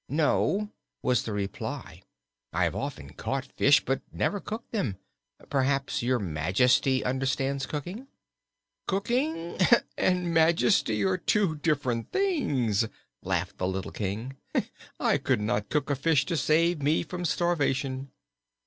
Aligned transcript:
"No," 0.09 0.71
was 1.03 1.21
the 1.25 1.31
reply. 1.31 2.01
"I 2.51 2.63
have 2.63 2.75
often 2.75 3.11
caught 3.13 3.45
fish, 3.55 3.85
but 3.85 4.01
never 4.11 4.39
cooked 4.39 4.71
them. 4.71 4.97
Perhaps 5.51 6.01
Your 6.01 6.17
Majesty 6.17 7.05
understands 7.05 7.67
cooking." 7.67 8.07
"Cooking 8.87 9.59
and 9.99 10.33
majesty 10.33 11.05
are 11.05 11.17
two 11.17 11.53
different 11.57 12.11
things," 12.11 12.87
laughed 13.21 13.59
the 13.59 13.67
little 13.67 13.91
King. 13.91 14.35
"I 14.99 15.19
could 15.19 15.39
not 15.39 15.69
cook 15.69 15.91
a 15.91 15.95
fish 15.95 16.25
to 16.25 16.35
save 16.35 16.81
me 16.81 17.03
from 17.03 17.23
starvation." 17.23 18.09